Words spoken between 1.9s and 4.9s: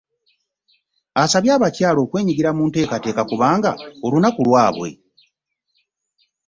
okwenyigira mu nteekateeka kubanga olunaku lwabwe.